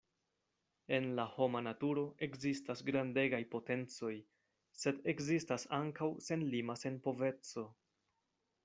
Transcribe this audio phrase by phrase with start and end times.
[0.95, 4.11] En la homa naturo ekzistas grandegaj potencoj,
[4.85, 7.71] sed ekzistas ankaŭ senlima senpoveco.